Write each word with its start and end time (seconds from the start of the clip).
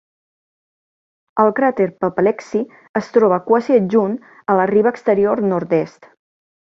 El 1.43 1.51
cràter 1.59 1.85
Papaleksi 2.05 2.61
es 3.01 3.11
troba 3.19 3.39
quasi 3.51 3.77
adjunt 3.77 4.17
a 4.55 4.57
la 4.61 4.67
riba 4.75 4.95
exterior 4.97 5.43
nord-est. 5.53 6.11